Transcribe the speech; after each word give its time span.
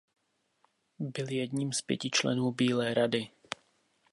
Byl 0.99 1.29
jedním 1.31 1.73
z 1.73 1.81
pěti 1.81 2.09
členů 2.09 2.51
Bílé 2.51 2.93
rady. 2.93 3.29